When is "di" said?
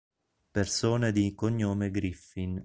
1.11-1.31